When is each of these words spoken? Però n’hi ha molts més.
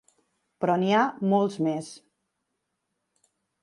Però 0.63 0.77
n’hi 0.85 0.89
ha 0.95 1.03
molts 1.35 1.61
més. 1.69 1.93